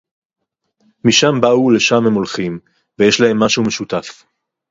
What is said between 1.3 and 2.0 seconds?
בָּאוּ וּלְשֵם